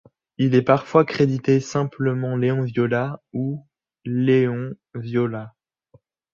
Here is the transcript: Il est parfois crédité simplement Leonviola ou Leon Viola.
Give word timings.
Il 0.39 0.55
est 0.55 0.63
parfois 0.63 1.05
crédité 1.05 1.59
simplement 1.59 2.35
Leonviola 2.35 3.21
ou 3.33 3.63
Leon 4.03 4.73
Viola. 4.95 5.53